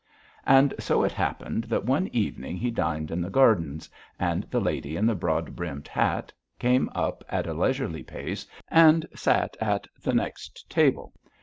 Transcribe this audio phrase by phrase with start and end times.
[0.47, 4.95] And it so happened that one evening he dined in the gardens, and the lady
[4.95, 10.15] in the broad brimmed hat came up at a leisurely pace and sat at the
[10.15, 11.13] next table.